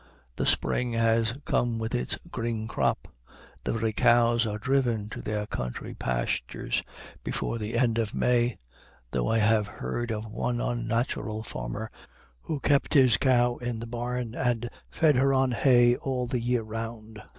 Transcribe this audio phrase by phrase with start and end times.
[0.35, 3.07] The spring has come with its green crop.
[3.63, 6.81] The very cows are driven to their country pastures
[7.23, 8.57] before the end of May;
[9.11, 11.91] though I have heard of one unnatural farmer
[12.41, 16.63] who kept his cow in the barn and fed her on hay all the year
[16.63, 17.21] round.